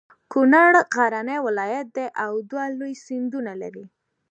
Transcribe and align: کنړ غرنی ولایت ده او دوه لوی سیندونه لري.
کنړ 0.31 0.73
غرنی 0.93 1.37
ولایت 1.47 1.87
ده 1.97 2.05
او 2.23 2.31
دوه 2.49 2.65
لوی 2.77 2.93
سیندونه 3.05 3.53
لري. 3.61 3.85